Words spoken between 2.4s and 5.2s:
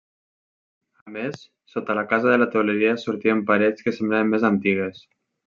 teuleria sortien parets que semblaven més antigues.